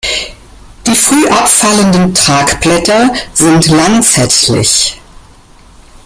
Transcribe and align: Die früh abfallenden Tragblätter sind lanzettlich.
Die 0.87 0.95
früh 0.95 1.27
abfallenden 1.27 2.15
Tragblätter 2.15 3.13
sind 3.35 3.67
lanzettlich. 3.67 4.99